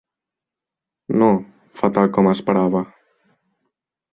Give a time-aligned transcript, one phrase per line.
[1.23, 1.27] No
[1.81, 2.85] —fa, tal com esperava.